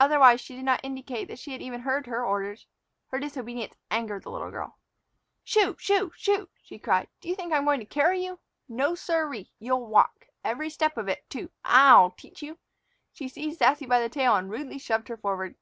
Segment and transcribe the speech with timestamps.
[0.00, 2.66] Otherwise she did not indicate that she had even heard her orders.
[3.08, 4.78] Her disobedience angered the little girl.
[5.44, 5.76] "Shoo!
[5.78, 6.10] shoo!
[6.16, 8.38] shoo!" she cried; "do you think I'm going to carry you?
[8.66, 9.52] No, siree!
[9.58, 11.50] You'll walk, every step of it, too.
[11.66, 12.56] I'll teach you."
[13.12, 15.54] She seized Sassy by the tail and rudely shoved her forward.